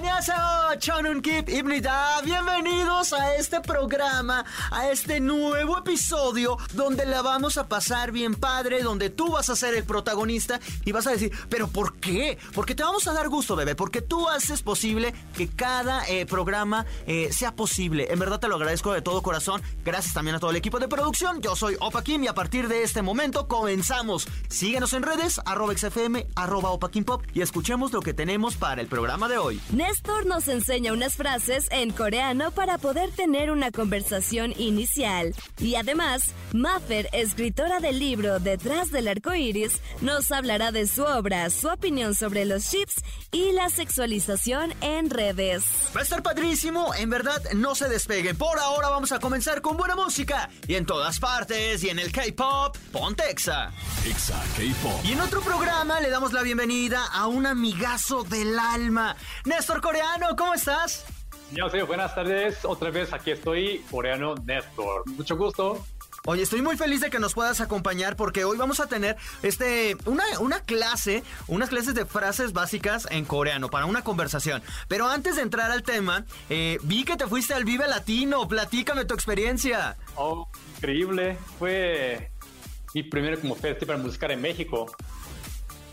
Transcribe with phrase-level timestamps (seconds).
[0.00, 2.22] Annyeonghaseyo, Chonun Kip Ibnida.
[2.24, 8.82] Bienvenidos a este programa, a este nuevo episodio donde la vamos a pasar bien padre,
[8.82, 12.38] donde tú vas a ser el protagonista y vas a decir, ¿pero por qué?
[12.54, 16.86] Porque te vamos a dar gusto, bebé, porque tú haces posible que cada eh, programa
[17.06, 18.10] eh, sea posible.
[18.10, 19.60] En verdad te lo agradezco de todo corazón.
[19.84, 21.42] Gracias también a todo el equipo de producción.
[21.42, 24.26] Yo soy Opa Kim y a partir de este momento comenzamos.
[24.48, 28.80] Síguenos en redes, arroba XFM, arroba Opa Kim Pop y escuchemos lo que tenemos para
[28.80, 29.60] el programa de hoy.
[29.90, 35.34] Néstor nos enseña unas frases en coreano para poder tener una conversación inicial.
[35.58, 41.50] Y además, Maffer, escritora del libro Detrás del arco iris, nos hablará de su obra,
[41.50, 45.64] su opinión sobre los chips y la sexualización en redes.
[45.94, 48.34] Va a estar padrísimo, en verdad no se despegue.
[48.34, 50.50] Por ahora vamos a comenzar con buena música.
[50.68, 53.72] Y en todas partes, y en el K-Pop, Pontexa.
[54.06, 55.00] Exa K-Pop.
[55.04, 59.16] Y en otro programa le damos la bienvenida a un amigazo del alma.
[59.44, 61.06] Néstor Coreano, ¿cómo estás?
[61.52, 62.64] Yo buenas tardes.
[62.64, 65.08] Otra vez aquí estoy, coreano Néstor.
[65.08, 65.86] Mucho gusto.
[66.26, 69.96] Oye, estoy muy feliz de que nos puedas acompañar porque hoy vamos a tener este
[70.04, 74.60] una, una clase, unas clases de frases básicas en coreano para una conversación.
[74.88, 78.46] Pero antes de entrar al tema, eh, vi que te fuiste al Vive Latino.
[78.48, 79.96] Platícame tu experiencia.
[80.16, 81.38] Oh, increíble.
[81.58, 82.30] Fue
[82.92, 84.92] mi primer como festival musical en México.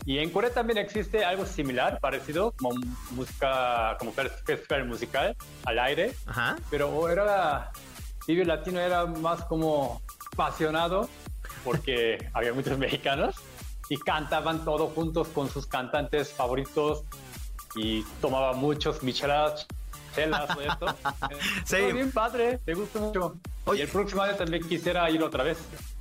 [0.08, 2.70] Y en Corea también existe algo similar, parecido, como
[3.10, 6.14] música, como festival musical al aire.
[6.24, 6.56] Ajá.
[6.70, 7.70] Pero era,
[8.26, 10.00] Vive Latino era más como
[10.32, 11.10] apasionado
[11.62, 13.34] porque había muchos mexicanos
[13.90, 17.04] y cantaban todos juntos con sus cantantes favoritos
[17.76, 19.66] y tomaban muchos micheladas,
[20.14, 20.86] chelas, todo esto.
[21.66, 21.76] Sí.
[21.76, 23.36] Fue bien padre, te gustó mucho.
[23.66, 23.80] Oye.
[23.80, 25.58] Y el próximo año también quisiera ir otra vez.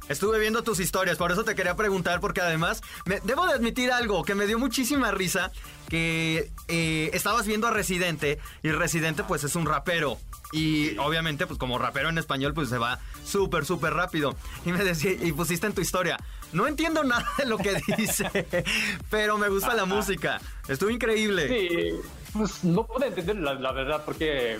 [0.09, 3.91] Estuve viendo tus historias, por eso te quería preguntar, porque además me, debo de admitir
[3.91, 5.51] algo que me dio muchísima risa,
[5.90, 10.18] que eh, estabas viendo a Residente y Residente pues es un rapero.
[10.53, 14.35] Y obviamente pues como rapero en español pues se va súper, súper rápido.
[14.66, 16.18] Y me decía, y pusiste en tu historia,
[16.53, 18.47] no entiendo nada de lo que dice,
[19.09, 20.39] pero me gusta la música.
[20.68, 21.47] Estuvo increíble.
[21.47, 21.89] Sí,
[22.31, 24.59] pues no puedo entender la, la verdad porque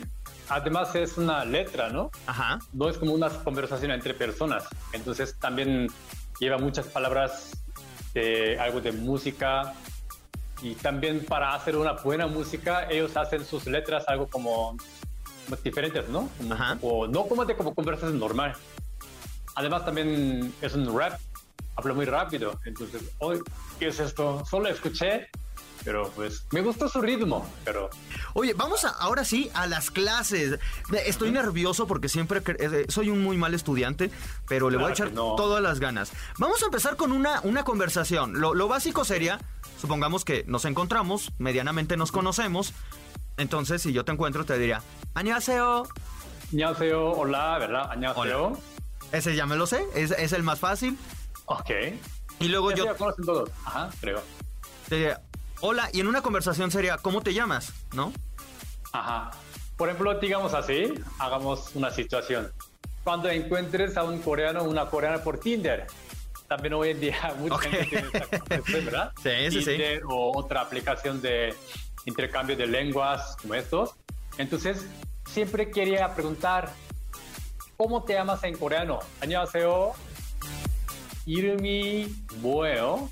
[0.50, 2.12] además es una letra, ¿no?
[2.26, 2.60] Ajá.
[2.74, 4.64] no es como una conversación entre personas.
[4.94, 5.88] Entonces también
[6.40, 7.52] lleva muchas palabras
[8.14, 9.74] de algo de música
[10.62, 14.76] y también para hacer una buena música ellos hacen sus letras algo como
[15.64, 16.30] diferentes, ¿no?
[16.38, 16.78] Como- Ajá.
[16.82, 18.54] O no como de como conversación normal.
[19.56, 21.20] Además también es un rap,
[21.76, 22.60] habla muy rápido.
[22.66, 23.40] Entonces, hoy,
[23.80, 24.44] ¿qué es esto?
[24.46, 25.28] Solo escuché,
[25.88, 27.90] pero pues me gustó su ritmo, pero...
[28.34, 30.60] Oye, vamos a, ahora sí a las clases.
[31.06, 34.12] Estoy nervioso porque siempre eh, soy un muy mal estudiante,
[34.50, 36.12] pero le voy a echar todas las ganas.
[36.40, 38.42] Vamos a empezar con una, una conversación.
[38.42, 39.40] Lo, básico sería,
[39.80, 42.74] supongamos que nos encontramos, medianamente nos conocemos,
[43.38, 44.82] entonces si yo te encuentro te diría,
[45.14, 45.88] Añaseo.
[46.52, 47.92] Añaseo, hola, ¿verdad?
[47.92, 48.48] Añaseo.
[48.48, 48.60] Hola.
[49.14, 50.98] Ese ya me lo sé, es, es el más fácil.
[51.46, 51.72] Ok.
[52.42, 52.94] Y luego yo...
[53.64, 54.22] Ajá, creo.
[54.90, 55.22] Te diría,
[55.61, 57.73] hola, y en una conversación sería, ¿cómo te llamas?
[57.93, 58.13] ¿No?
[58.93, 59.31] Ajá.
[59.77, 62.53] Por ejemplo, digamos así, hagamos una situación.
[63.05, 65.87] Cuando encuentres a un coreano o una coreana por Tinder,
[66.47, 67.63] también hoy en día mucha Ok.
[67.63, 69.13] gente tiene esta concepción, ¿verdad?
[69.23, 69.65] Sí, sí, sí.
[69.71, 71.55] Tinder o otra aplicación de
[72.05, 73.95] intercambio de lenguas como estos.
[74.39, 74.85] Entonces,
[75.27, 76.71] siempre quería preguntar,
[77.77, 79.01] ¿cómo te llamas en coreano?
[79.21, 79.95] 안녕하세요.
[81.27, 82.09] 이름이
[82.43, 83.09] 뭐예요?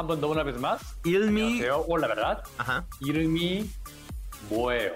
[0.00, 0.80] 한 번 더 una vez más.
[1.04, 1.84] 일미, 안녕하세요.
[1.88, 2.42] Hola, ¿verdad?
[2.58, 2.84] ajá.
[3.00, 3.68] 이름이
[4.50, 4.92] 뭐예요?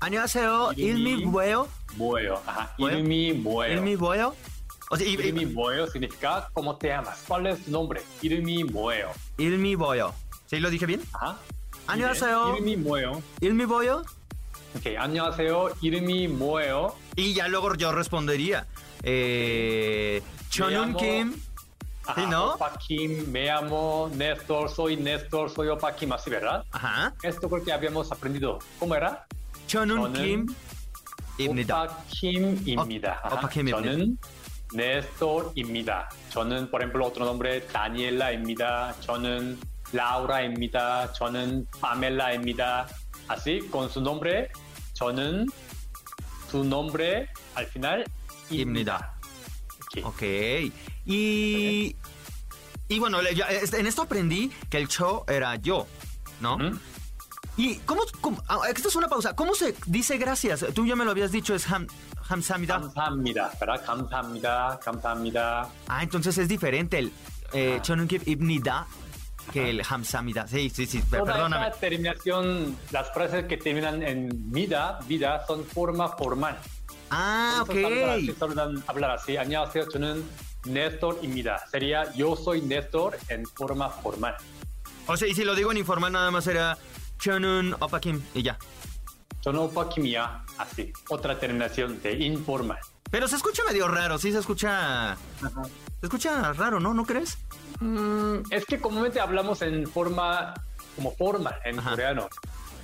[0.00, 1.68] 안녕하세요, 일미 이름이- 뭐예요?
[1.96, 2.42] 뭐예요?
[2.46, 2.68] Ajá.
[2.78, 2.98] 뭐예요?
[2.98, 3.72] 이름이 뭐예요?
[3.76, 4.34] 일미 뭐예요?
[4.90, 5.86] O sea, y- 이름이 뭐예요?
[5.88, 7.24] significa ¿cómo te llamas?
[7.26, 8.02] ¿Cuál es tu nombre?
[8.22, 9.12] 이름이 뭐예요?
[9.38, 10.12] 일미 뭐예요?
[10.46, 11.02] ¿Sí lo dije bien?
[11.12, 11.36] Ajá.
[11.86, 12.56] 안녕하세요.
[12.56, 13.22] 이름이 뭐예요?
[13.40, 14.04] 일미 뭐예요?
[14.76, 15.70] Ok, 안녕하세요.
[15.80, 16.94] 이름이 뭐예요?
[17.16, 18.66] Y ya luego yo respondería.
[19.04, 21.40] Eh, Chonun llamo- Kim.
[22.08, 22.54] Ajá, Sí, ¿no?
[22.54, 26.64] Opa Kim, me llamo Néstor, soy Néstor, soy Opa Kim, así, ¿verdad?
[26.72, 27.14] Ajá.
[27.22, 28.58] Esto creo que habíamos aprendido.
[28.78, 29.26] ¿Cómo era?
[29.66, 30.46] Chonun 저는 Kim.
[31.38, 31.82] 입니다.
[31.84, 33.20] 오빠 킴입니다.
[33.24, 33.34] 어, Ajá.
[33.38, 33.78] 오빠 킴입니다.
[33.82, 34.18] 저는
[34.74, 36.08] 네스토입니다.
[36.30, 38.94] 저는, por ejemplo, otro nombre, 다니엘라입니다.
[39.00, 39.58] 저는
[39.92, 41.12] 라우라입니다.
[41.12, 42.86] 저는 파멜라입니다.
[43.28, 44.48] Así, con su nombre,
[44.94, 45.46] 저는
[46.50, 47.26] su nombre
[47.56, 48.04] al final
[48.50, 49.14] 입니다.
[49.96, 50.04] Ok.
[50.04, 50.72] Ok.
[51.08, 51.96] Y
[52.88, 55.86] Y bueno, le- ya, este, en esto aprendí que el cho era yo,
[56.40, 56.56] ¿no?
[56.56, 56.78] Ujú.
[57.56, 60.66] ¿Y cómo, cómo- ah, esto es una pausa, ¿cómo se dice gracias?
[60.74, 61.86] Tú ya me lo habías dicho, es ham,
[62.28, 62.74] hamsamida.
[62.80, 63.84] 감사합니다, ¿verdad?
[63.86, 65.68] 감사합니다, 감사합니다.
[65.88, 67.12] Ah, entonces es diferente el
[67.54, 67.82] eh, Ajá.
[67.82, 68.86] chonunkip ibnida
[69.52, 70.46] que el hamsamida.
[70.46, 71.68] Sí, sí, sí, Toda perdóname.
[71.68, 76.58] esta terminación, las frases que terminan en vida, vida, son forma formal.
[77.10, 78.38] Ah, Por eso hablar así, ok.
[78.38, 79.36] saludan- hablar así.
[79.38, 79.88] 안녕하세요.
[79.88, 80.24] 저는
[80.65, 81.59] Néstor y Mida.
[81.69, 84.35] Sería yo soy Néstor en forma formal.
[85.07, 86.77] O sea, y si lo digo en informal nada más será
[87.17, 88.57] Chonun Opakim y ya.
[89.41, 90.91] Chonun Opakim ya, así.
[91.09, 92.79] Otra terminación de informal.
[93.09, 95.17] Pero se escucha medio raro, sí se escucha...
[95.99, 96.93] Se escucha raro, ¿no?
[96.93, 97.37] ¿No crees?
[97.79, 100.53] Mm, es que comúnmente hablamos en forma,
[100.95, 102.29] como forma en coreano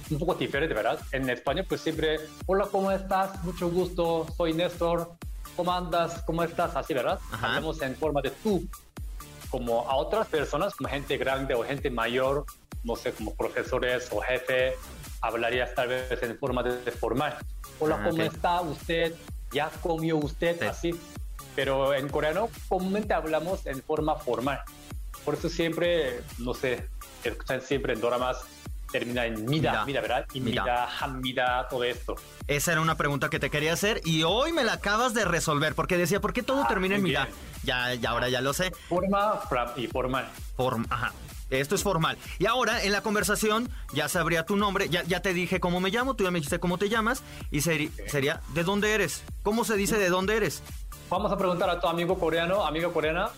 [0.10, 1.00] un poco diferente, ¿verdad?
[1.12, 3.44] En España, pues siempre, hola, ¿cómo estás?
[3.44, 5.16] Mucho gusto, soy Néstor,
[5.56, 6.22] ¿Cómo andas?
[6.26, 6.76] ¿Cómo estás?
[6.76, 7.20] Así, ¿verdad?
[7.32, 7.48] Ajá.
[7.48, 8.68] Hablamos en forma de tú.
[9.50, 12.46] Como a otras personas, como gente grande o gente mayor,
[12.84, 14.76] no sé, como profesores o jefe,
[15.22, 17.38] hablarías tal vez en forma de, formal.
[17.80, 19.16] Hola, Ah, ¿cómo está usted?
[19.52, 20.60] ¿Ya comió usted?
[20.60, 20.66] Sí.
[20.66, 21.00] Así.
[21.56, 24.62] Pero en coreano comúnmente hablamos en forma formal.
[25.24, 26.88] Por eso siempre, no sé,
[27.24, 28.44] escuchan siempre en doramas,
[29.00, 29.86] termina en mida, Mida.
[29.86, 30.26] mida, ¿verdad?
[30.34, 30.64] Y Mida.
[30.64, 32.16] mida, hamida, todo esto.
[32.48, 35.76] Esa era una pregunta que te quería hacer y hoy me la acabas de resolver
[35.76, 37.28] porque decía, ¿por qué todo Ah, termina en bien.
[37.64, 38.72] Ya, ya, ahora ya lo sé.
[38.88, 39.42] Forma
[39.76, 40.30] y formal.
[40.56, 41.12] Form, ajá.
[41.50, 42.18] Esto es formal.
[42.40, 45.90] Y ahora, en la conversación, ya sabría tu nombre, ya, ya te dije cómo me
[45.92, 47.22] llamo, tú ya me dijiste cómo te llamas,
[47.52, 49.24] y seri- sería, ¿de dónde eres?
[49.44, 50.64] ¿Cómo se dice de dónde eres?
[51.10, 53.30] Vamos a preguntar a tu amigo coreano, amiga coreana,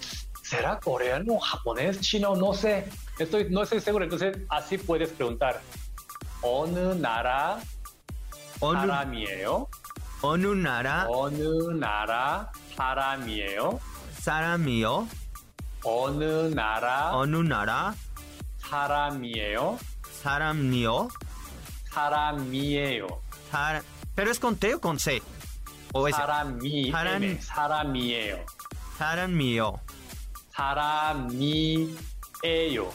[0.47, 2.35] ¿será coreano, japonés, chino?
[2.37, 2.89] No sé.
[3.19, 4.05] Estoy, no estoy seguro.
[4.05, 5.61] Entonces, así puedes preguntar.
[6.43, 7.61] 어느 나라
[8.61, 9.67] Onu, 사람이에요?
[10.23, 11.43] onu nara, 어느
[11.79, 13.79] 나라 사람이에요?
[14.21, 15.07] saramio,
[15.85, 17.95] 어느 나라 onu nara,
[18.59, 19.79] 사람이에요?
[20.23, 21.09] saramnio,
[21.91, 23.07] 사람이에요.
[23.51, 23.83] sar-
[24.15, 25.21] ¿Pero es con T o con C?
[25.93, 28.45] ¿O es 사람이 사람- M, 사람이에요.
[28.99, 29.86] saramio, 사람이
[32.45, 32.91] 에요.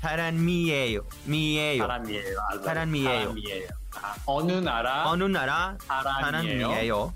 [0.00, 2.36] saranmieo, mieo, 사람이에요.
[2.50, 2.64] 알바로.
[2.64, 3.20] 사람이에요.
[3.34, 3.68] 사람이에요.
[4.02, 6.68] 아, 어느 나라 onu nara, 사람이에요.
[6.68, 7.12] saranmieo,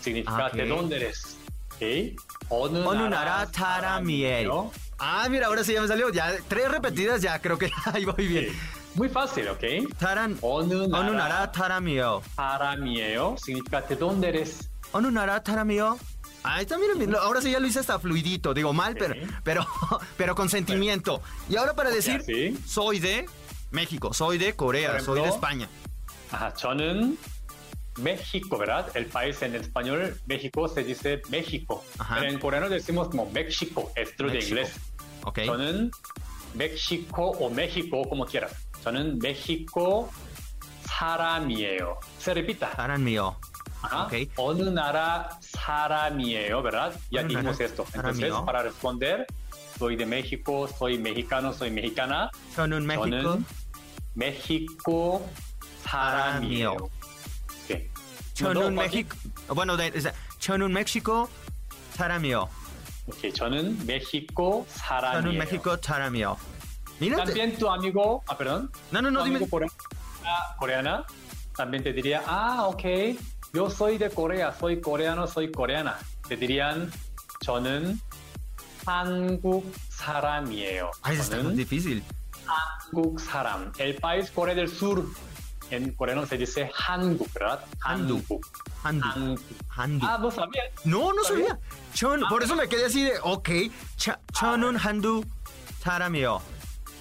[0.00, 0.56] significa Ah, ok.
[0.56, 1.36] de dónde eres.
[1.74, 2.16] ¿Ok?
[2.50, 4.70] 어느, onu nara, taramieo.
[4.98, 8.26] Ah, mira, ahora sí ya me salió, ya tres repetidas, ya creo que ahí voy
[8.28, 8.50] bien.
[8.50, 8.58] Sí.
[8.94, 9.64] Muy fácil, ¿ok?
[9.98, 12.22] Taran, 어느 나라 onu nara, taramio.
[12.36, 13.36] 사람이에요.
[13.38, 14.68] significa de dónde eres.
[14.92, 15.98] Onu nara, taramio.
[16.44, 19.20] Ahí está, mira, mira, ahora sí ya lo hice hasta fluidito, digo mal, pero, Sí.
[19.44, 19.66] pero,
[20.16, 21.22] pero con sentimiento.
[21.48, 22.58] Y ahora para decir, así.
[22.66, 23.26] soy de
[23.70, 25.68] México, soy de Corea, Por soy de ejemplo, España.
[26.32, 27.16] Ajá, 저는
[27.98, 28.90] México, ¿verdad?
[28.94, 31.84] El país en español, México, se dice México.
[31.98, 32.16] Ajá.
[32.18, 34.48] Pero en coreano decimos como México, estilo de México.
[34.56, 34.72] inglés.
[35.24, 35.38] Ok.
[35.44, 35.90] 저는
[36.54, 38.52] México o México, como quieras.
[38.82, 40.10] 저는 México
[40.86, 41.98] 사람이에요.
[42.18, 42.70] Se repita.
[42.70, 43.28] Taramio.
[43.28, 43.36] Ajá.
[43.36, 43.40] Ok.
[43.40, 43.45] 어
[44.54, 46.94] 느 나라 사람이에요, ¿verdad?
[47.10, 47.84] Ya 어느 dijimos 나라 esto.
[47.94, 48.44] Entonces, 사람이요.
[48.46, 49.26] para responder,
[49.78, 52.30] soy de México, soy mexicano, soy mexicana.
[52.54, 53.10] 저는 México.
[53.10, 53.44] 저는
[54.14, 55.28] México
[55.84, 56.76] 사람이에요.
[56.76, 56.90] 사람이요.
[57.64, 57.90] Okay.
[58.34, 59.16] 저는 너, México.
[59.48, 61.28] Bueno, de, o sea, 저는 México,
[61.96, 62.48] taramio.
[63.08, 65.22] Okay, 저는 México 사람이에요.
[65.22, 66.36] 저는 México, taramio.
[67.00, 68.70] Mira, te- También tu amigo, ah, perdón.
[68.92, 69.36] no, no, no, tu dime.
[69.38, 69.72] amigo coreana,
[70.58, 71.04] coreana
[71.56, 73.16] también te diría, ah, ok,
[73.52, 75.96] yo soy de Corea, soy coreano, soy coreana.
[76.28, 76.90] Te dirían,
[77.40, 78.00] 저는
[78.86, 80.90] 한국 사람이에요.
[81.02, 82.02] Ay, está muy 저는 difícil.
[82.46, 83.72] 한국 사람.
[83.78, 85.06] El país Corea del Sur,
[85.70, 87.64] en coreano se dice 한국, ¿verdad?
[87.80, 88.24] 한국.
[88.28, 88.44] 한국.
[88.84, 89.06] Handu.
[89.08, 89.40] 한국.
[89.68, 90.06] Handu.
[90.06, 90.62] Ah, no sabía.
[90.84, 91.48] No, no ¿Sabía?
[91.48, 91.58] sabía.
[91.94, 93.48] Chon, por eso me quedé así de, ok,
[93.96, 95.24] cha, chonun handu
[95.84, 96.40] taramio.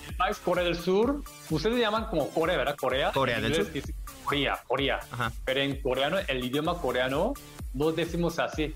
[0.07, 2.75] El país Corea del Sur, ustedes llaman como Corea, ¿verdad?
[2.77, 3.11] Corea.
[3.11, 3.93] Corea En del inglés Sur.
[4.26, 5.00] Corea, Corea.
[5.12, 5.32] Ajá.
[5.44, 7.32] Pero en coreano, el idioma coreano,
[7.74, 8.74] no decimos así.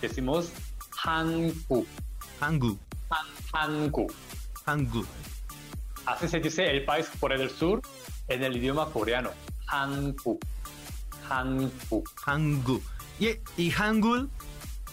[0.00, 0.50] Decimos
[1.04, 1.86] Hangu.
[2.40, 2.78] Hangu.
[3.52, 4.12] Hangu.
[4.66, 5.06] Hangu.
[6.06, 7.82] Así se dice el país Corea del Sur
[8.26, 9.30] en el idioma coreano.
[9.68, 10.40] Hangu.
[11.28, 12.04] Hangu.
[12.26, 12.82] Hangu.
[13.20, 14.28] ¿Y, y Hangul?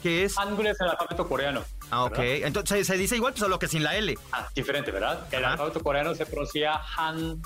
[0.04, 0.38] ¿Qué es?
[0.38, 1.64] Hangul es el alfabeto coreano.
[1.90, 2.20] Ah, ok.
[2.20, 4.16] Entonces se dice igual, solo que sin la L.
[4.32, 5.28] Ah, diferente, ¿verdad?
[5.32, 7.42] El alfabeto coreano se pronuncia Han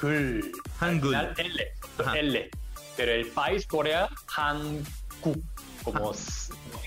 [0.00, 0.52] Hangul.
[0.80, 1.14] Hangul.
[1.14, 1.72] Al final, L.
[1.98, 2.18] Ajá.
[2.18, 2.50] L.
[2.96, 5.42] Pero el país Corea, 한국.
[5.84, 6.12] Como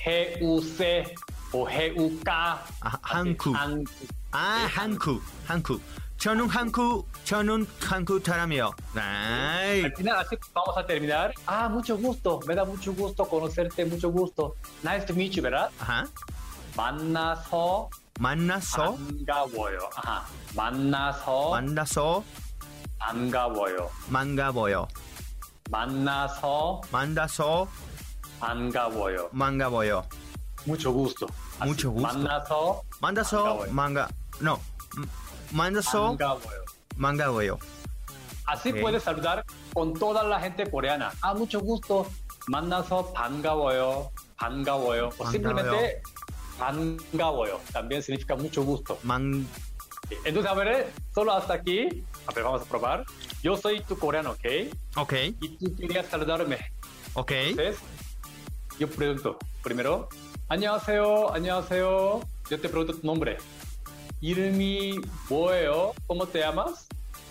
[0.03, 1.15] G-U-C
[1.53, 2.31] o G-U-K.
[2.81, 3.55] Ajá, así, 한국.
[3.55, 3.89] 한국.
[4.31, 5.21] Ah, Hanku.
[5.47, 5.79] Hanku.
[6.19, 7.05] Chonun Hanku.
[7.25, 8.73] Chonun Hanku taramio.
[8.95, 9.85] Ay.
[9.85, 11.33] Al final, así vamos a terminar.
[11.47, 12.39] Ah, mucho gusto.
[12.45, 14.55] Me da mucho gusto conocerte, mucho gusto.
[14.83, 15.69] Nice to meet you, ¿verdad?
[15.79, 16.05] Ajá.
[16.75, 17.89] 만나서
[18.19, 19.79] 만나서 반가워요.
[19.95, 20.23] Ajá.
[20.55, 22.23] 만나서 만나서
[23.03, 23.89] 반가워요.
[24.11, 24.87] 반가워요.
[25.69, 27.67] 만나서 만나서
[28.39, 29.29] 반가워요.
[29.29, 30.03] 반가워요.
[30.67, 31.27] Mucho gusto.
[31.59, 32.07] Así, Mucho gusto.
[32.07, 33.71] 만나서 만나서 반가워요.
[33.71, 34.07] manga
[34.41, 34.59] no
[34.97, 35.09] m-
[35.51, 36.65] 만나서 반가워요.
[36.99, 37.57] 반가워요.
[38.45, 38.81] Así Ok.
[38.81, 41.11] puedes saludar con toda la gente coreana.
[41.21, 42.07] Ah, mucho gusto.
[42.47, 44.09] 만나서 반가워요.
[44.37, 45.07] 반가워요.
[45.07, 45.31] O 반가워요.
[45.31, 46.01] simplemente
[46.59, 47.59] 반가워요.
[47.71, 48.97] También significa mucho gusto.
[49.03, 49.47] Man
[50.25, 52.03] Entonces, a ver, eh, solo hasta aquí.
[52.27, 53.03] A ver, vamos a probar.
[53.43, 54.45] Yo soy tu coreano, ¿ok?
[54.97, 56.57] ok, Y tú querías saludarme.
[57.13, 57.31] ok.
[57.31, 57.77] Entonces,
[58.79, 60.09] yo pregunto, primero,
[60.47, 62.21] 안녕하세요, 안녕하세요.
[62.49, 63.37] Yo te pregunto tu nombre.
[64.21, 64.99] 이름이
[65.29, 65.93] 뭐예요?
[66.07, 66.87] ¿Cómo te llamas?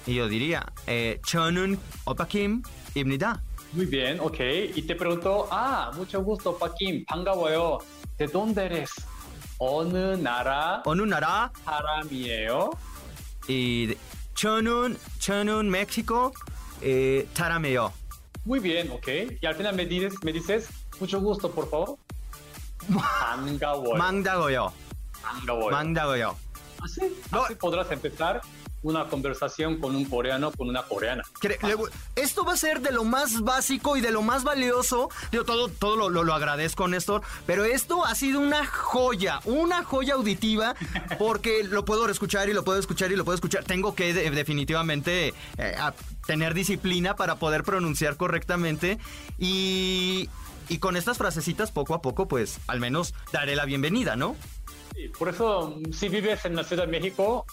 [0.06, 3.42] Y yo diría eh, 저는 오빠 김입니다.
[3.72, 4.40] Muy bien, ok.
[4.74, 7.78] Y te pregunto, ah, mucho gusto, Paquín, 반가워요.
[8.16, 8.90] ¿De dónde eres?
[9.60, 11.50] 어느 나라 어느 나라?
[11.64, 12.70] 사람이에요?
[13.48, 13.94] 이
[14.33, 16.33] Chonun, Chonun, México,
[16.81, 17.93] eh, Tarameo.
[18.45, 19.07] Muy bien, ok.
[19.41, 20.67] Y al final me dices, me dices
[20.99, 21.97] mucho gusto, por favor.
[22.89, 23.95] Mangagoyo.
[23.95, 24.73] Mangagoyo.
[25.23, 25.71] Mangagoyo.
[25.71, 26.35] Mangagoyo.
[26.81, 28.41] Así, ¿Ah, ¿Así ¿Ah, podrás empezar
[28.83, 31.23] una conversación con un coreano, con una coreana.
[32.15, 35.09] Esto va a ser de lo más básico y de lo más valioso.
[35.31, 37.21] Yo todo, todo lo, lo- lo agradezco, Néstor.
[37.47, 40.75] Pero esto ha sido una joya, una joya auditiva,
[41.17, 43.63] porque lo puedo escuchar y lo puedo escuchar y lo puedo escuchar.
[43.63, 45.75] Tengo que de- definitivamente eh,
[46.27, 48.99] tener disciplina para poder pronunciar correctamente.
[49.39, 50.29] Y,
[50.69, 54.35] y con estas frasecitas, poco a poco, pues al menos daré la bienvenida, ¿no?
[54.94, 57.44] Sí, por eso, si vives en la Ciudad de México,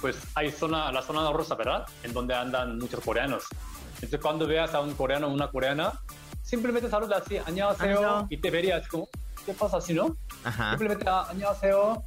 [0.00, 1.86] pues hay zona, la zona rosa, ¿verdad?
[2.02, 3.44] En donde andan muchos coreanos.
[3.96, 5.92] Entonces, cuando veas a un coreano o una coreana,
[6.42, 8.26] simplemente saluda así, 안녕하세요, 안녕.
[8.28, 9.08] y te verías como,
[9.46, 10.16] ¿qué pasa así, no?
[10.44, 10.70] Ajá.
[10.70, 12.02] Simplemente, ah, 안녕하세요,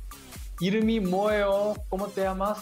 [0.59, 1.75] 이름이 뭐예요?
[1.89, 2.59] ¿Cómo te llamas?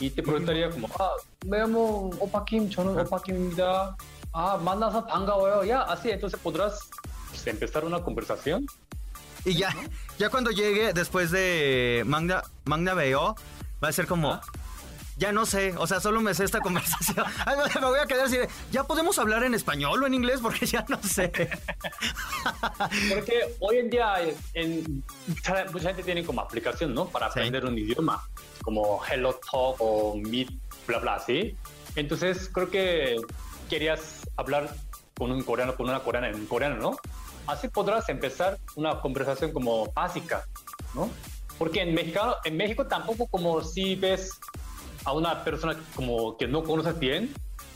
[0.00, 1.12] Y te preguntaría como, ah,
[1.46, 3.96] me llamo 오빠 김, 저는 오빠 김입니다.
[4.32, 5.64] Ah, 만나서 반가워요.
[5.66, 6.88] Ya, así, entonces podrás
[7.30, 8.66] pues, empezar una conversación.
[9.45, 9.69] y ya,
[10.19, 13.35] ya cuando llegue después de Magna, Magna Veo,
[13.83, 14.41] va a ser como, Ah.
[15.17, 17.25] ya no sé, o sea, solo me sé esta conversación.
[17.45, 20.39] Ay, me voy a quedar así de, ¿ya podemos hablar en español o en inglés?
[20.41, 21.31] Porque ya no sé.
[23.13, 24.15] Porque hoy en día
[24.53, 27.07] en, mucha, gente tiene como aplicación, ¿no?
[27.07, 27.39] Para Sí.
[27.39, 28.23] aprender un idioma,
[28.61, 30.49] como Hello Talk o Meet,
[30.87, 31.55] bla, bla, ¿sí?
[31.95, 33.17] Entonces creo que
[33.69, 34.75] querías hablar
[35.17, 36.97] con un coreano, con una coreana en coreano, ¿no?
[37.47, 40.45] Así podrás empezar una conversación como básica,
[40.93, 41.09] ¿no?
[41.57, 44.31] Porque en México, en México tampoco como si ves
[45.05, 47.33] a una persona como que no conoces bien,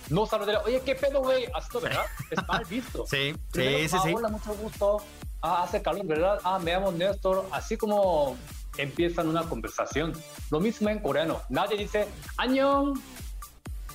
[0.10, 1.46] no saludaría, oye, ¿qué pedo, güey?
[1.54, 2.06] Así, ¿verdad?
[2.32, 3.06] Es mal visto.
[3.08, 4.14] Sí, Primero, sí, sí, ah, sí.
[4.16, 4.98] Hola, mucho gusto.
[5.42, 6.40] Ah, hace calor, ¿verdad?
[6.44, 7.48] Ah, me llamo Néstor.
[7.52, 8.36] Así como
[8.78, 10.14] empiezan una conversación.
[10.50, 11.42] Lo mismo en coreano.
[11.50, 12.08] Nadie dice,
[12.38, 13.02] ¡Añón!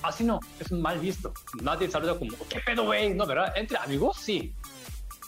[0.01, 1.33] Así no, es un mal visto.
[1.61, 3.13] Nadie saluda como, ¿qué pedo, güey?
[3.13, 3.53] No, ¿verdad?
[3.55, 4.53] Entre amigos, sí.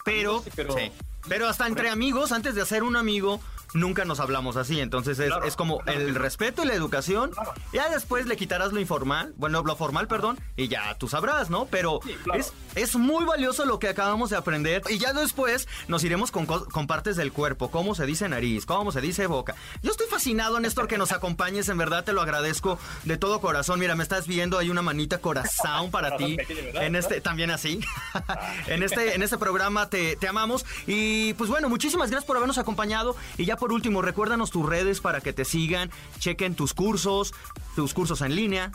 [0.07, 0.91] Pero, Sí, pero- sí.
[1.27, 3.41] Pero hasta entre amigos, antes de hacer un amigo,
[3.79, 4.79] nunca nos hablamos así.
[4.79, 7.31] Entonces es, Claro, es como claro el respeto y la educación.
[7.73, 11.65] Ya después le quitarás lo informal, bueno, lo formal, perdón, y ya tú sabrás, ¿no?
[11.65, 14.81] Pero Sí, es, es muy valioso lo que acabamos de aprender.
[14.89, 18.65] Y ya después nos iremos con, co- con partes del cuerpo, cómo se dice nariz,
[18.65, 19.55] cómo se dice boca.
[19.83, 23.79] Yo estoy fascinado, Néstor, que nos acompañes, en verdad te lo agradezco de todo corazón.
[23.79, 26.37] Mira, me estás viendo, hay una manita corazón para ti.
[26.77, 27.79] En este, también así.
[28.67, 30.65] en, este, en este programa te, te amamos.
[30.85, 33.15] Y pues bueno, muchísimas gracias por habernos acompañado.
[33.37, 37.33] Y ya por último, recuérdanos tus redes para que te sigan, chequen tus cursos,
[37.75, 38.71] tus cursos en línea.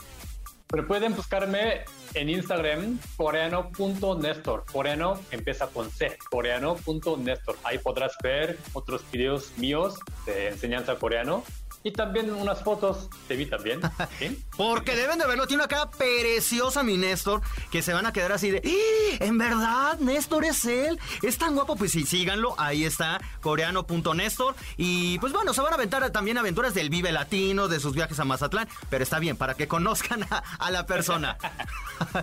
[0.67, 1.85] Pero pueden buscarme
[2.15, 4.65] en Instagram, coreano.nestor.
[4.71, 7.57] Coreano empieza con C, coreano.nestor.
[7.63, 11.43] Ahí podrás ver otros videos míos de enseñanza coreano
[11.83, 13.81] y también unas fotos de mí también.
[14.19, 14.41] ¿sí?
[14.55, 18.31] Porque deben de verlo, tiene una cara preciosa mi Néstor, que se van a quedar
[18.31, 19.17] así de, "¡Ah!
[19.25, 20.99] ¿en verdad Néstor es él?
[21.21, 21.75] ¿Es tan guapo?
[21.75, 24.55] Pues sí, síganlo, ahí está, coreano.néstor.
[24.77, 28.19] Y pues bueno, se van a aventar también aventuras del Vive Latino, de sus viajes
[28.19, 31.37] a Mazatlán, pero está bien, para que conozcan a, a la persona.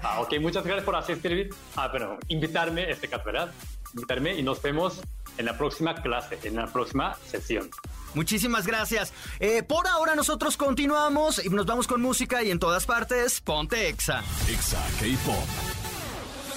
[0.02, 1.50] Ah, ok, muchas gracias por asistir.
[1.76, 3.52] Ah, bueno, invitarme, este caso, ¿verdad?
[3.94, 5.00] Invitarme y nos vemos
[5.40, 7.70] en la próxima clase, en la próxima sesión.
[8.14, 9.12] Muchísimas gracias.
[9.38, 13.88] Eh, por ahora nosotros continuamos y nos vamos con música y en todas partes, ponte
[13.88, 14.22] Exa.
[14.48, 15.44] Exa K-Pop.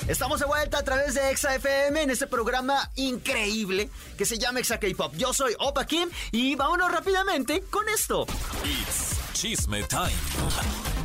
[0.08, 4.60] Estamos de vuelta a través de Exa FM en este programa increíble que se llama
[4.60, 5.13] Exa K-Pop.
[5.16, 8.25] Yo soy Opa Kim y vámonos rápidamente con esto.
[8.66, 10.12] It's Chisme Time.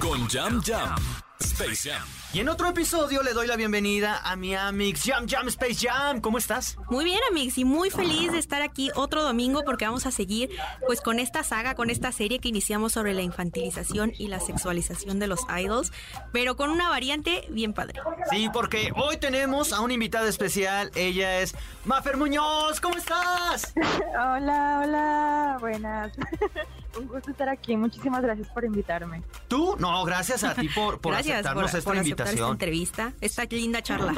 [0.00, 1.27] Con Jam Jam.
[1.40, 2.06] Space Jam.
[2.32, 6.20] Y en otro episodio le doy la bienvenida a mi Amix Jam Jam Space Jam.
[6.20, 6.76] ¿Cómo estás?
[6.90, 10.50] Muy bien, Amix, y muy feliz de estar aquí otro domingo porque vamos a seguir
[10.86, 15.18] pues con esta saga, con esta serie que iniciamos sobre la infantilización y la sexualización
[15.18, 15.92] de los idols,
[16.32, 18.00] pero con una variante bien padre.
[18.30, 20.90] Sí, porque hoy tenemos a una invitada especial.
[20.94, 21.54] Ella es
[21.84, 22.80] Mafer Muñoz.
[22.80, 23.72] ¿Cómo estás?
[24.10, 26.12] Hola, hola, buenas.
[26.96, 27.76] Un gusto estar aquí.
[27.76, 29.22] Muchísimas gracias por invitarme.
[29.48, 29.76] ¿Tú?
[29.78, 32.34] No, gracias a ti por, por Gracias aceptarnos por, esta por aceptar invitación.
[32.44, 34.14] esta entrevista, esta linda charla.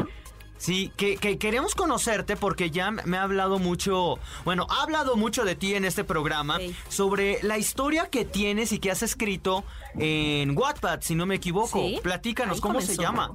[0.57, 5.47] Sí, que, que queremos conocerte porque ya me ha hablado mucho, bueno, ha hablado mucho
[5.47, 6.77] de ti en este programa Sí.
[6.91, 9.65] sobre la historia que tienes y que has escrito
[9.99, 11.79] en Wattpad, si no me equivoco.
[11.79, 13.35] Sí, Platícanos, ahí ¿cómo se llama?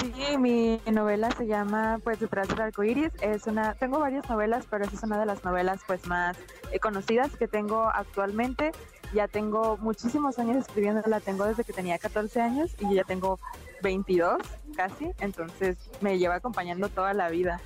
[0.00, 3.12] Sí, mi novela se llama pues Detrás del arco iris.
[3.20, 6.36] Es una, tengo varias novelas, pero esa es una de las novelas pues más
[6.72, 8.72] eh, conocidas que tengo actualmente.
[9.14, 13.38] Ya tengo muchísimos años escribiéndola, tengo desde que tenía 14 años y yo ya tengo
[13.82, 14.38] 22
[14.76, 17.60] casi, entonces me lleva acompañando toda la vida.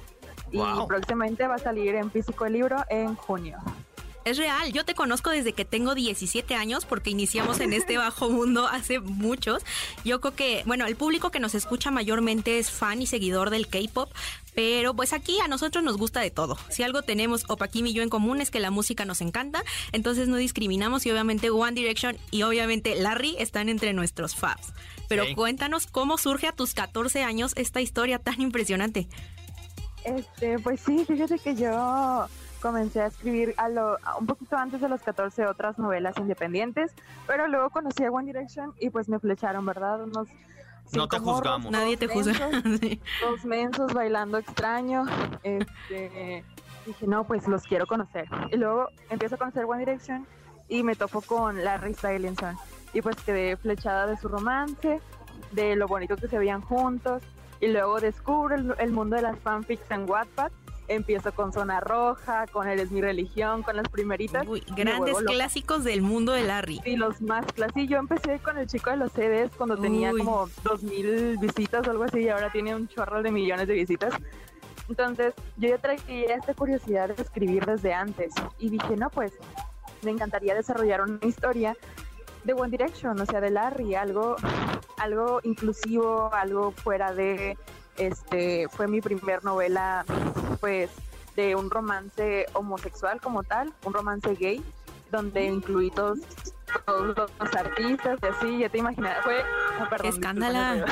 [0.52, 0.84] Wow.
[0.84, 3.58] Y próximamente va a salir en físico el libro en junio.
[4.24, 8.30] Es real, yo te conozco desde que tengo 17 años porque iniciamos en este bajo
[8.30, 9.64] mundo hace muchos.
[10.04, 13.66] Yo creo que, bueno, el público que nos escucha mayormente es fan y seguidor del
[13.66, 14.12] K-pop,
[14.54, 16.56] pero pues aquí a nosotros nos gusta de todo.
[16.70, 20.28] Si algo tenemos Opaquim y yo en común es que la música nos encanta, entonces
[20.28, 24.66] no discriminamos y obviamente One Direction y obviamente Larry están entre nuestros faves.
[25.08, 25.34] Pero Sí.
[25.34, 29.08] cuéntanos cómo surge a tus 14 años esta historia tan impresionante.
[30.04, 32.26] Este, pues sí, fíjate que yo
[32.62, 36.92] comencé a escribir a lo, a un poquito antes de los 14 otras novelas independientes,
[37.26, 40.04] pero luego conocí a One Direction y pues me flecharon, ¿verdad?
[40.04, 40.28] Unos
[40.92, 41.72] No te morros, juzgamos.
[41.72, 42.50] Nadie te juzga.
[42.80, 43.00] Sí.
[43.20, 45.04] Dos mensos bailando extraño.
[45.42, 46.44] Este,
[46.86, 48.26] dije, no, pues los quiero conocer.
[48.52, 50.26] Y luego empiezo a conocer One Direction
[50.68, 52.56] y me topo con Larry Stylinson.
[52.94, 55.00] Y pues quedé flechada de su romance,
[55.50, 57.22] de lo bonito que se veían juntos.
[57.60, 60.52] Y luego descubro el, el mundo de las fanfics en Wattpad.
[60.88, 64.46] Empiezo con Zona Roja, con Eres mi religión, con las primeritas.
[64.46, 66.80] Uy, grandes clásicos del mundo de Larry.
[66.84, 67.88] Y los más clásicos.
[67.88, 71.90] Yo empecé con el chico de los CDs cuando tenía como dos mil visitas o
[71.90, 74.14] algo así y ahora tiene un chorro de millones de visitas.
[74.88, 79.32] Entonces yo ya traía esta curiosidad de escribir desde antes y dije, no, pues
[80.02, 81.76] me encantaría desarrollar una historia
[82.44, 84.36] de One Direction, o sea, de Larry, algo,
[84.98, 87.56] algo inclusivo, algo fuera de,
[87.96, 90.04] este, fue mi primer novela,
[90.60, 90.90] pues,
[91.36, 94.62] de un romance homosexual como tal, un romance gay,
[95.10, 96.18] donde incluí todos,
[96.86, 99.42] todos los artistas y así, ya te imaginas, fue,
[99.90, 100.84] perdón, Escándala.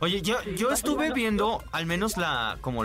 [0.00, 2.84] Oye, yo, yo estuve viendo al menos la, como,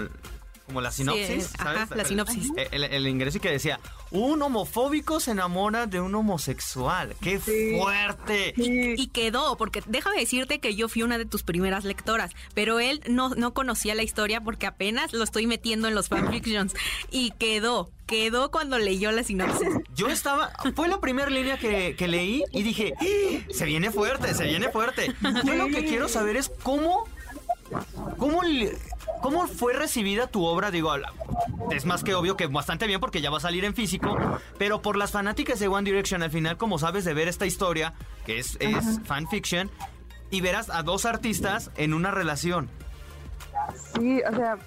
[0.70, 1.82] como la sinopsis, Sí, ¿sabes?
[1.82, 2.52] ajá, la sinopsis.
[2.72, 3.80] El, el ingreso que decía,
[4.12, 7.16] un homofóbico se enamora de un homosexual.
[7.22, 7.76] ¡Qué Sí.
[7.78, 8.54] fuerte!
[8.56, 12.80] Sí, Y quedó, porque déjame decirte que yo fui una de tus primeras lectoras, pero
[12.80, 16.74] él no, no conocía la historia porque apenas lo estoy metiendo en los fanfictions.
[17.12, 19.68] Y quedó, quedó cuando leyó la sinopsis.
[19.96, 23.06] Yo estaba, fue la primera línea que, que leí y dije, "¡Ah!
[23.52, 25.14] se viene fuerte, se viene fuerte.
[25.44, 27.06] Yo lo que quiero saber es cómo,
[28.18, 28.78] cómo, le-
[29.22, 30.72] cómo fue recibida tu obra.
[30.72, 30.92] Digo,
[31.72, 34.18] es más que obvio que bastante bien porque ya va a salir en físico,
[34.58, 37.94] pero por las fanáticas de One Direction, al final, como sabes, de ver esta historia,
[38.26, 39.70] que es, es fanfiction,
[40.32, 42.70] y verás a dos artistas en una relación.
[43.96, 44.58] Sí, o sea,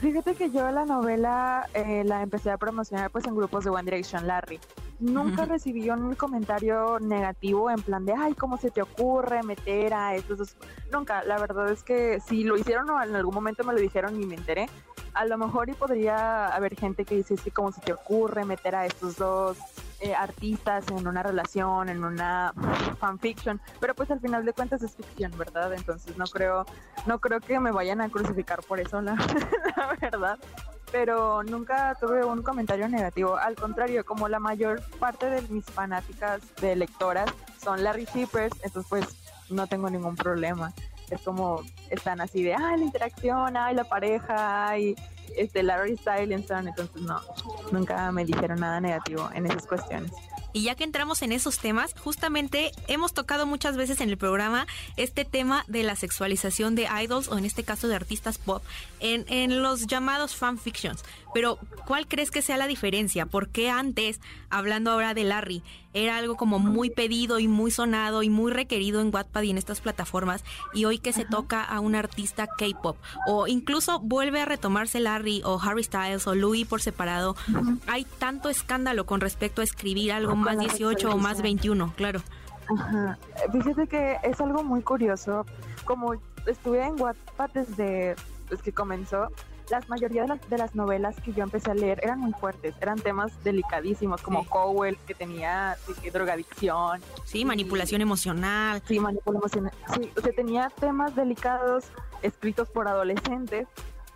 [0.00, 3.84] fíjate que yo la novela eh, la empecé a promocionar pues en grupos de One
[3.84, 4.60] Direction Larry.
[4.98, 10.14] Nunca recibí un comentario negativo en plan de, ay, ¿cómo se te ocurre meter a
[10.14, 10.56] estos dos?
[10.90, 14.20] Nunca, la verdad es que si lo hicieron o en algún momento me lo dijeron
[14.20, 14.68] y me enteré,
[15.12, 18.74] a lo mejor y podría haber gente que dice, sí, ¿cómo se te ocurre meter
[18.74, 19.58] a estos dos
[20.00, 22.54] eh, artistas en una relación, en una
[22.98, 23.60] fanfiction?
[23.80, 25.72] Pero pues al final de cuentas es ficción, ¿verdad?
[25.74, 26.66] Entonces no creo
[27.06, 29.14] no creo que me vayan a crucificar por eso, la,
[29.76, 30.38] la verdad.
[30.92, 33.36] Pero nunca tuve un comentario negativo.
[33.36, 37.26] Al contrario, como la mayor parte de mis fanáticas de lectoras
[37.62, 39.06] son Larry Shippers, entonces pues
[39.50, 40.72] no tengo ningún problema.
[41.10, 44.96] Es como están así de, ay, la interacción, ay, la pareja, ay,
[45.36, 47.20] este, Larry Stylinson, entonces no,
[47.70, 50.12] nunca me dijeron nada negativo en esas cuestiones.
[50.56, 54.66] Y ya que entramos en esos temas, justamente hemos tocado muchas veces en el programa
[54.96, 58.64] este tema de la sexualización de idols o en este caso de artistas pop
[58.98, 61.04] en, en los llamados fanfictions.
[61.34, 63.26] Pero, ¿cuál crees que sea la diferencia?
[63.26, 65.62] ¿Por qué antes, hablando ahora de Larry,
[65.96, 69.58] era algo como muy pedido y muy sonado y muy requerido en Wattpad y en
[69.58, 74.44] estas plataformas y hoy que se toca a un artista K-pop o incluso vuelve a
[74.44, 77.36] retomarse Larry o Harry Styles o Louis por separado,
[77.86, 81.42] hay tanto escándalo con respecto a escribir algo más la 18 o más sexualización.
[81.42, 82.20] 21, claro.
[82.68, 83.18] Ajá.
[83.52, 85.46] Fíjate que es algo muy curioso.
[85.84, 86.14] Como
[86.46, 88.16] estuve en Wattpad desde
[88.48, 89.28] pues, que comenzó,
[89.70, 92.74] la mayoría de las, de las, novelas que yo empecé a leer eran muy fuertes,
[92.80, 94.48] eran temas delicadísimos, como sí.
[94.48, 95.76] Cowell, que tenía
[96.12, 97.00] drogadicción.
[97.24, 98.82] Sí, manipulación emocional.
[98.86, 99.72] Sí, manipulación emocional.
[99.94, 101.86] Sí, o sea, tenía temas delicados
[102.22, 103.66] escritos por adolescentes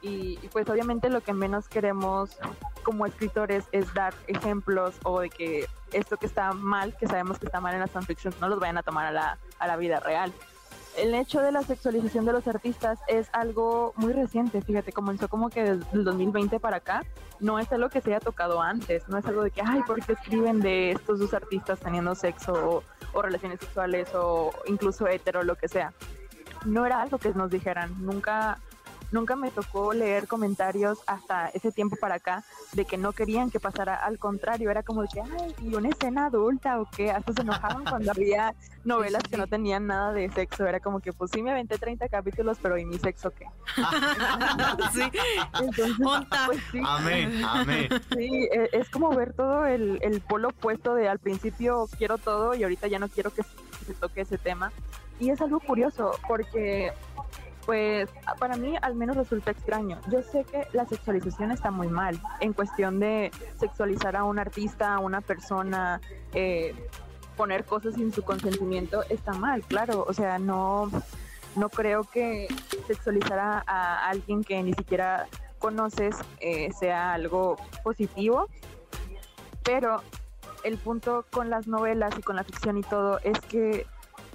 [0.03, 2.37] y, y, pues obviamente lo que menos queremos
[2.83, 7.47] como escritores es dar ejemplos o de que esto que está mal, que sabemos que
[7.47, 10.01] está mal en las fanfictions, no los vayan a tomar a la, a la vida
[10.01, 10.33] real
[10.97, 15.51] el hecho de la sexualización de los artistas es algo muy reciente, fíjate, comenzó como
[15.51, 17.05] que desde el 2020 para acá,
[17.39, 20.05] no es algo que se haya tocado antes, no es algo de que, ay, ¿por
[20.05, 25.43] qué escriben de estos dos artistas teniendo sexo o, o relaciones sexuales o incluso hetero,
[25.43, 25.93] lo que sea?
[26.65, 28.59] No era algo que nos dijeran, nunca
[29.13, 33.61] nunca me tocó leer comentarios hasta ese tiempo para acá de que no querían que
[33.61, 37.33] pasara al contrario, era como de que, ay, y una escena adulta o qué, hasta
[37.33, 41.31] se enojaban cuando había novelas que no tenían nada de sexo, era como que, pues
[41.33, 43.47] sí, me aventé 30 capítulos, pero ¿y mi sexo qué?
[44.93, 45.03] sí.
[45.61, 45.97] Entonces,
[46.47, 46.81] pues, sí.
[46.85, 47.89] Amén, amén.
[48.17, 52.63] Sí, es como ver todo el, el polo opuesto de al principio quiero todo y
[52.63, 53.43] ahorita ya no quiero que
[53.87, 54.73] se toque ese tema.
[55.19, 56.93] Y es algo curioso porque
[57.71, 60.01] pues para mí al menos resulta extraño.
[60.11, 63.31] Yo sé que la sexualización está muy mal en cuestión de
[63.61, 66.01] sexualizar a un artista, a una persona,
[66.35, 66.75] eh,
[67.37, 70.05] poner cosas sin su consentimiento está mal, claro.
[70.09, 70.91] O sea, no,
[71.55, 72.49] no creo que
[72.89, 75.29] sexualizar a, a alguien que ni siquiera
[75.61, 78.49] conoces eh, sea algo positivo,
[79.63, 80.03] pero
[80.65, 83.87] el punto con las novelas y con la ficción y todo es que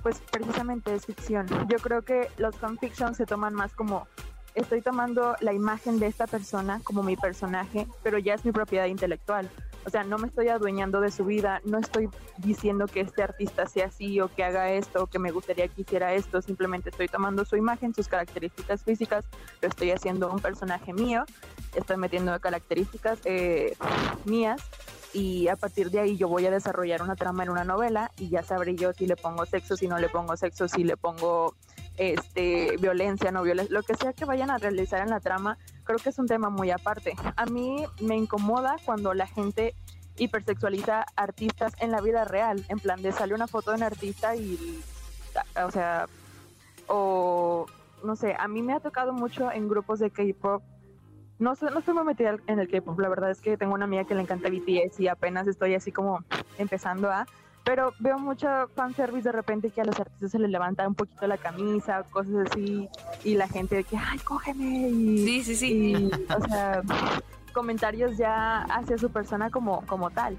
[0.05, 1.47] pues precisamente es ficción.
[1.67, 4.07] Yo creo que los fanfictions se toman más como
[4.53, 8.85] estoy tomando la imagen de esta persona como mi personaje, pero ya es mi propiedad
[8.85, 9.49] intelectual.
[9.83, 13.65] O sea, no me estoy adueñando de su vida, no estoy diciendo que este artista
[13.65, 17.07] sea así o que haga esto o que me gustaría que hiciera esto, simplemente estoy
[17.07, 19.25] tomando su imagen, sus características físicas,
[19.59, 21.25] lo estoy haciendo un personaje mío,
[21.73, 23.75] estoy metiendo características eh,
[24.25, 24.61] mías
[25.15, 28.27] y a partir de ahí yo voy a desarrollar una trama en una novela y
[28.27, 31.55] ya sabré yo si le pongo sexo, si no le pongo sexo, si le pongo
[31.95, 35.99] este violencia, no violencia, lo que sea que vayan a realizar en la trama, creo
[35.99, 37.13] que es un tema muy aparte.
[37.37, 39.73] A mí me incomoda cuando la gente
[40.17, 44.35] hipersexualiza artistas en la vida real, en plan de sale una foto de un artista
[44.35, 44.83] y
[45.65, 46.07] o sea
[46.87, 47.67] o
[48.03, 50.61] no sé, a mí me ha tocado mucho en grupos de K-pop
[51.39, 54.05] no, no estoy muy metida en el K-pop, la verdad es que tengo una amiga
[54.05, 56.23] que le encanta BTS y apenas estoy así como
[56.57, 57.27] empezando a,
[57.65, 61.27] pero veo mucho fanservice de repente que a los artistas se les levanta un poquito
[61.27, 62.87] la camisa, cosas así,
[63.23, 65.93] y la gente de que, ay, cógeme, y, sí, sí, sí.
[65.93, 66.83] y, o sea,
[67.53, 70.37] comentarios ya hacia su persona como, como tal.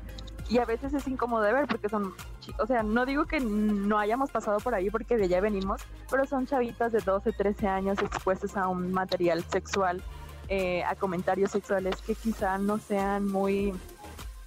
[0.49, 2.15] Y a veces es incómodo de ver porque son,
[2.61, 6.25] o sea, no digo que no hayamos pasado por ahí porque de allá venimos, pero
[6.25, 10.01] son chavitas de 12, 13 años expuestas a un material sexual
[10.49, 13.75] eh, a comentarios sexuales que quizá no sean muy,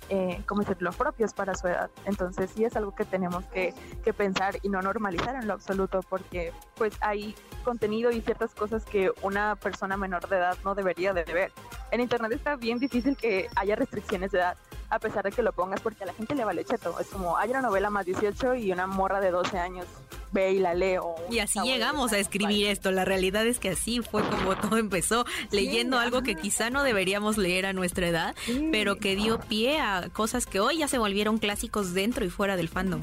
[0.09, 1.89] eh, ¿cómo decirlo?, propios para su edad.
[2.05, 6.01] Entonces sí es algo que tenemos que, que, pensar y no normalizar en lo absoluto
[6.09, 11.13] porque pues hay contenido y ciertas cosas que una persona menor de edad no debería
[11.13, 11.51] de ver.
[11.91, 14.57] En Internet está bien difícil que haya restricciones de edad
[14.89, 16.99] a pesar de que lo pongas porque a la gente le vale cheto.
[16.99, 19.85] Es como hay una novela más 18 y una morra de 12 años
[20.31, 21.15] ve y la leo.
[21.29, 22.91] Y así llegamos a escribir esto.
[22.91, 27.37] La realidad es que así fue como todo empezó, leyendo algo que quizá no deberíamos
[27.37, 28.69] leer a nuestra edad, sí.
[28.71, 32.55] pero que dio pie a cosas que hoy ya se volvieron clásicos dentro y fuera
[32.55, 33.01] del fandom.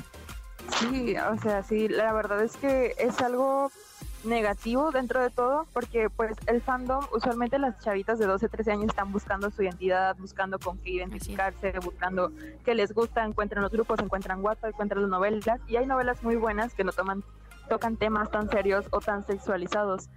[0.80, 3.70] Sí, o sea, sí, la verdad es que es algo
[4.26, 8.86] negativo dentro de todo, porque pues el fandom, usualmente las chavitas de 12, 13 años
[8.88, 12.32] están buscando su identidad, buscando con qué identificarse, buscando
[12.64, 16.36] qué les gusta, encuentran los grupos, encuentran WhatsApp, encuentran las novelas, y hay novelas muy
[16.36, 17.22] buenas que no toman,
[17.68, 20.08] tocan temas tan serios o tan sexualizados,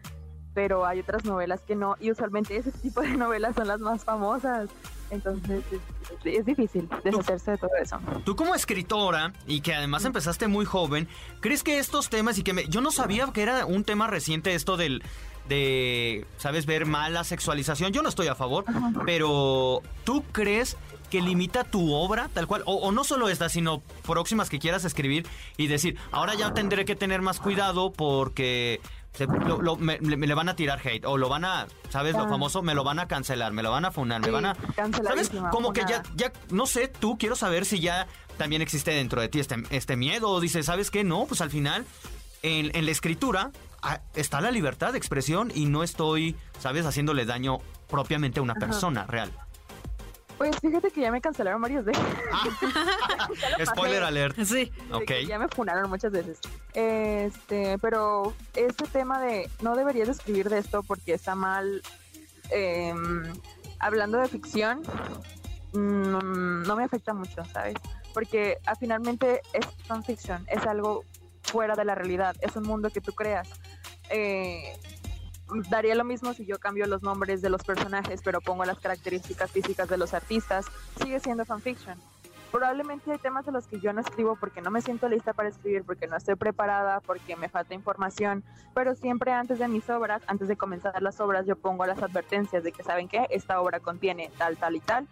[0.54, 4.04] pero hay otras novelas que no, y usualmente ese tipo de novelas son las más
[4.04, 4.70] famosas.
[5.12, 5.80] Entonces es,
[6.24, 8.00] es, difícil deshacerse de todo eso.
[8.26, 11.08] Tú como escritora y que además empezaste muy joven,
[11.40, 14.54] ¿crees que estos temas y que me, yo no sabía que era un tema reciente
[14.54, 15.02] esto del
[15.48, 17.92] de, sabes, ver mal la sexualización?
[17.92, 18.92] Yo no estoy a favor, Ajá.
[19.04, 20.78] pero ¿tú crees
[21.10, 22.62] que limita tu obra tal cual?
[22.68, 25.26] O, o, no solo esta, sino próximas que quieras escribir
[25.58, 28.80] y decir, ahora ya tendré que tener más cuidado porque
[29.14, 32.16] se, lo, lo, me, me, le van a tirar hate o lo van a, ¿sabes?
[32.16, 34.56] Lo famoso, me lo van a cancelar, me lo van a funar, me van a...
[35.04, 35.32] ¿Sabes?
[35.52, 39.28] Como que ya, ya, no sé, tú quiero saber si ya también existe dentro de
[39.28, 41.04] ti este, este miedo o dices, ¿sabes qué?
[41.04, 41.86] No, pues al final,
[42.44, 46.86] en, en la escritura ah, está la libertad de expresión y no estoy, ¿sabes?
[46.86, 47.58] Haciéndole daño
[47.90, 48.68] propiamente a una Ajá.
[48.68, 49.32] persona real.
[50.40, 52.02] Pues fíjate que ya me cancelaron varios veces.
[53.66, 54.42] Spoiler alert.
[54.42, 54.72] Sí.
[54.90, 55.12] Ok.
[55.28, 56.40] Ya me funaron muchas veces.
[56.74, 61.82] Este, pero este tema de no deberías de escribir de esto porque está mal.
[62.52, 63.24] em,
[63.80, 64.82] hablando de ficción,
[65.74, 67.76] mm, no me afecta mucho, ¿sabes?
[68.14, 71.04] Porque ah, finalmente es fanfiction, es algo
[71.44, 73.50] fuera de la realidad, es un mundo que tú creas.
[74.10, 74.74] Eh,
[75.70, 79.52] daría lo mismo si yo cambio los nombres de los personajes, pero pongo las características
[79.52, 80.66] físicas de los artistas,
[81.02, 82.00] sigue siendo fanfiction.
[82.52, 85.50] Probablemente hay temas de los que yo no escribo porque no me siento lista para
[85.50, 90.24] escribir, porque no estoy preparada, porque me falta información, pero siempre antes de mis obras,
[90.26, 93.80] antes de comenzar las obras, yo pongo las advertencias de que saben que esta obra
[93.80, 95.08] contiene tal, tal y tal,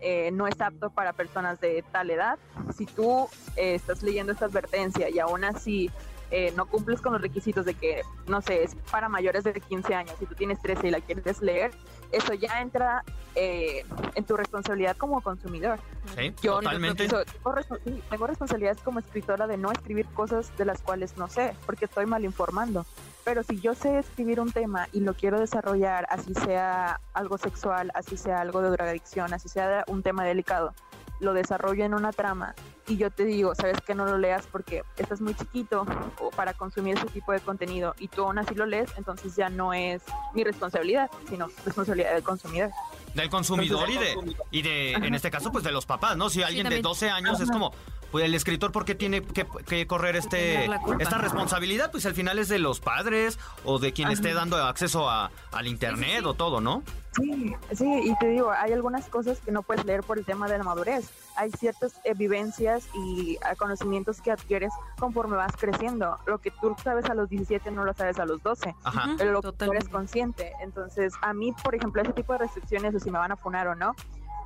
[0.00, 2.38] eh, no es apto para personas de tal edad.
[2.76, 5.90] Si tú eh, estás leyendo esta advertencia y aún así
[6.32, 9.94] eh, no cumples con los requisitos de que, no sé, es para mayores de 15
[9.94, 11.70] años, si tú tienes 13 y la quieres leer,
[12.10, 15.78] eso ya entra eh, en tu responsabilidad como consumidor.
[16.16, 17.06] Sí, Yo totalmente.
[17.08, 21.28] so- tengo, sí, tengo responsabilidades como escritora de no escribir cosas de las cuales no
[21.28, 22.86] sé, porque estoy mal informando.
[23.24, 27.92] Pero si yo sé escribir un tema y lo quiero desarrollar, así sea algo sexual,
[27.94, 30.74] así sea algo de drogadicción, así sea un tema delicado,
[31.20, 32.54] lo desarrollo en una trama
[32.88, 35.86] y yo te digo, sabes que no lo leas porque estás muy chiquito
[36.20, 39.48] o para consumir ese tipo de contenido y tú aún así lo lees, entonces ya
[39.48, 40.02] no es
[40.34, 42.70] mi responsabilidad, sino responsabilidad del consumidor.
[43.14, 46.30] Del consumidor y de, y de en este caso, pues de los papás, ¿no?
[46.30, 46.82] Si alguien de también.
[46.82, 47.72] 12 años es como,
[48.10, 50.68] pues el escritor, ¿por qué tiene que, que correr este
[50.98, 51.90] esta responsabilidad?
[51.90, 55.66] Pues al final es de los padres o de quien esté dando acceso a, al
[55.66, 56.82] internet o todo, ¿no?
[57.12, 60.48] Sí, sí, y te digo, hay algunas cosas que no puedes leer por el tema
[60.48, 61.10] de la madurez.
[61.36, 66.18] Hay ciertas eh, vivencias y eh, conocimientos que adquieres conforme vas creciendo.
[66.26, 68.74] Lo que tú sabes a los 17 no lo sabes a los 12.
[68.82, 69.14] Ajá.
[69.18, 70.52] Pero lo que tú eres consciente.
[70.62, 73.68] Entonces, a mí, por ejemplo, ese tipo de restricciones, o si me van a funar
[73.68, 73.94] o no,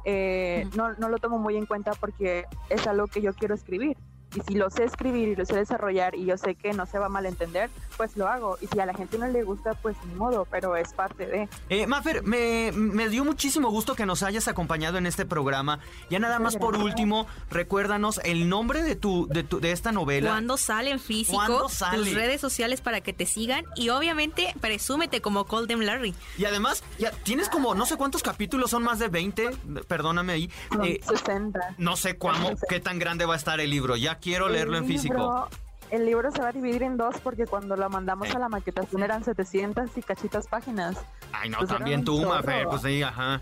[0.05, 3.97] eh, no, no lo tomo muy en cuenta porque es algo que yo quiero escribir.
[4.37, 6.99] Y si lo sé escribir y lo sé desarrollar y yo sé que no se
[6.99, 8.59] va a malentender, pues lo hago.
[8.61, 11.49] Y si a la gente no le gusta, pues ni modo, pero es parte de...
[11.71, 15.81] Eh, Mafer, me, me dio muchísimo gusto que nos hayas acompañado en este programa.
[16.11, 20.31] Ya nada más por último, recuérdanos el nombre de tu, de tu, de esta novela.
[20.31, 21.37] ¿Cuándo sale en físico?
[21.39, 21.97] ¿Cuándo sale?
[21.99, 26.15] Tus redes sociales para que te sigan y obviamente presúmete como Call Them Larry.
[26.37, 29.51] Y además, ya tienes como no sé cuántos capítulos, son más de 20,
[29.89, 30.51] perdóname ahí.
[30.71, 31.75] Son Eh, 60.
[31.79, 33.97] no sé cuámo, qué tan grande va a estar el libro.
[33.97, 35.15] Ya quiero leerlo El en físico.
[35.15, 35.49] libro-
[35.93, 38.33] El libro se va a dividir en dos porque cuando lo mandamos Eh.
[38.35, 40.97] a la maquetación eran 700 y cachitas páginas.
[41.33, 42.27] Ay, no, Pues también un tú.
[42.27, 43.41] Mafer, pues sí, ajá.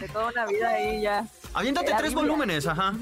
[0.00, 1.24] De toda una vida ahí ya.
[1.54, 2.28] Aviéntate Era tres Biblia.
[2.28, 2.92] volúmenes, ajá.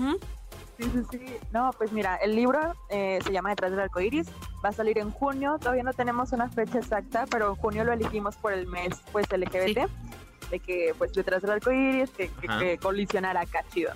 [0.79, 1.37] Sí, sí, sí.
[1.53, 4.29] No, pues mira, el libro eh, se llama Detrás del arco iris.
[4.63, 5.57] Va a salir en junio.
[5.59, 9.27] Todavía no tenemos una fecha exacta, pero en junio lo elegimos por el mes pues
[9.31, 9.89] LGBT.
[10.51, 13.93] De que pues detrás del arco iris, que, que, que colisionara acá chido.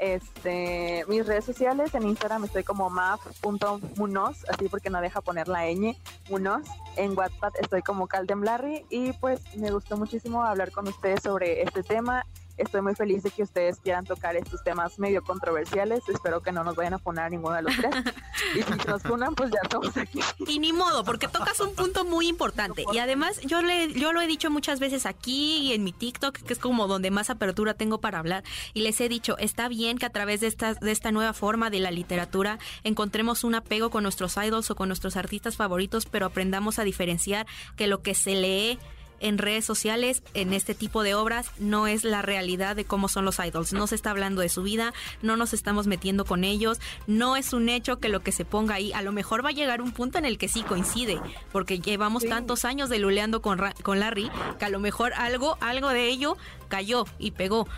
[0.00, 5.66] Este, mis redes sociales en Instagram estoy como maf.munoz, así porque no deja poner la
[5.66, 5.94] ñ,
[6.30, 6.66] Munoz.
[6.96, 11.62] En WhatsApp estoy como Caldem Larry y pues me gustó muchísimo hablar con ustedes sobre
[11.62, 12.24] este tema.
[12.60, 16.00] Estoy muy feliz de que ustedes quieran tocar estos temas medio controversiales.
[16.08, 17.90] Espero que no nos vayan a poner ninguno de los tres.
[18.54, 20.20] y si nos funan, pues ya estamos aquí.
[20.46, 22.84] Y ni modo, porque tocas un punto muy importante.
[22.92, 26.36] Y además, yo, le, yo lo he dicho muchas veces aquí y en mi TikTok,
[26.36, 28.44] que es como donde más apertura tengo para hablar.
[28.74, 31.70] Y les he dicho, está bien que a través de esta, de esta nueva forma
[31.70, 36.26] de la literatura encontremos un apego con nuestros idols o con nuestros artistas favoritos, pero
[36.26, 37.46] aprendamos a diferenciar
[37.76, 38.78] que lo que se lee
[39.20, 43.24] en redes sociales, en este tipo de obras, no es la realidad de cómo son
[43.24, 43.72] los idols.
[43.72, 47.52] No se está hablando de su vida, no nos estamos metiendo con ellos, no es
[47.52, 49.92] un hecho que lo que se ponga ahí, a lo mejor va a llegar un
[49.92, 51.20] punto en el que sí coincide,
[51.52, 55.90] porque llevamos tantos años de luleando con, con Larry, que a lo mejor algo, algo
[55.90, 56.36] de ello
[56.70, 57.68] cayó y pegó.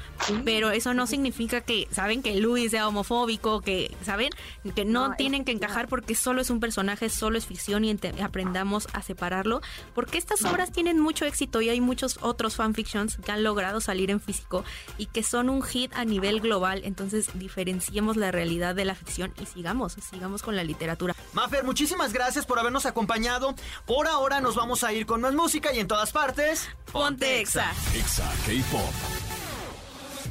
[0.45, 2.23] Pero eso no significa que, ¿saben?
[2.23, 4.31] Que Luis sea homofóbico, que, ¿saben?
[4.77, 7.85] Que no, No, es- tienen que encajar porque solo es un personaje, solo es ficción
[7.85, 7.91] y
[8.23, 9.61] aprendamos a separarlo.
[9.95, 14.11] Porque estas obras tienen mucho éxito y hay muchos otros fanfictions que han logrado salir
[14.13, 14.65] en físico
[14.99, 16.83] y que son un hit a nivel global.
[16.85, 21.15] Entonces diferenciemos la realidad de la ficción y sigamos, sigamos con la literatura.
[21.33, 23.55] Mafer, muchísimas gracias por habernos acompañado.
[23.87, 26.69] Por ahora nos vamos a ir con más música y en todas partes.
[26.93, 27.73] Ponte Exa.
[27.95, 28.82] Exa K-Pop.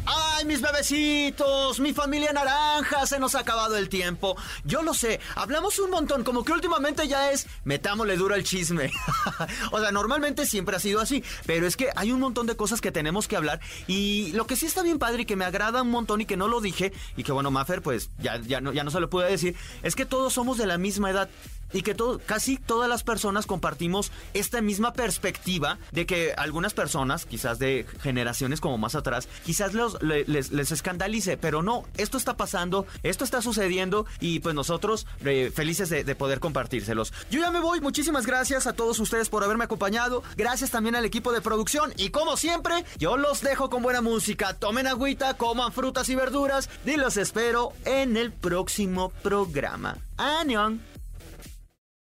[0.06, 4.36] Ay, mis bebecitos, mi familia naranja, se nos ha acabado el tiempo.
[4.66, 8.92] Yo lo sé, hablamos un montón, como que últimamente ya es metámosle duro el chisme.
[9.72, 12.82] o sea, normalmente siempre ha sido así, pero es que hay un montón de cosas
[12.82, 15.84] que tenemos que hablar y lo que sí está bien padre y que me agrada
[15.84, 18.74] un montón y que no lo dije y que bueno, Maffer pues ya, ya, no,
[18.74, 21.30] ya no se lo pude decir, es que todos somos de la misma edad
[21.74, 27.60] y que casi todas las personas compartimos esta misma perspectiva de que algunas personas, quizás
[27.60, 33.24] de generaciones como más atrás, quizás les, les, escandalice, pero no, esto está pasando, esto
[33.24, 37.14] está sucediendo y pues nosotros eh, felices de, de, poder compartírselos.
[37.30, 41.06] Yo ya me voy, muchísimas gracias a todos ustedes por haberme acompañado, gracias también al
[41.06, 45.72] equipo de producción y como siempre, yo los dejo con buena música, tomen agüita, coman
[45.72, 49.98] frutas y verduras y los espero en el próximo programa.